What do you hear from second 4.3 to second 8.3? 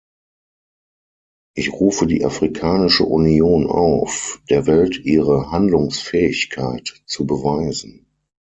der Welt ihre Handlungsfähigkeit zu beweisen.